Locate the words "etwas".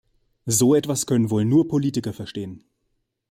0.73-1.05